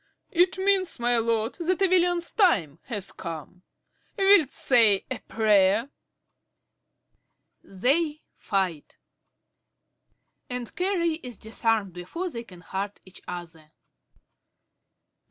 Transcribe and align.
It 0.31 0.57
means, 0.57 0.97
my 0.99 1.17
lord, 1.17 1.53
that 1.59 1.79
a 1.79 1.87
villain's 1.87 2.31
time 2.31 2.79
has 2.85 3.11
come. 3.11 3.61
Wilt 4.17 4.49
say 4.49 5.05
a 5.11 5.19
prayer? 5.19 5.91
(_They 7.63 8.21
fight, 8.35 8.97
and 10.49 10.75
Carey 10.75 11.19
is 11.21 11.37
disarmed 11.37 11.93
before 11.93 12.31
they 12.31 12.43
can 12.43 12.61
hurt 12.61 12.99
each 13.05 13.21
other. 13.27 13.73